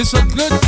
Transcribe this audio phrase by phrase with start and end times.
[0.00, 0.67] It's a good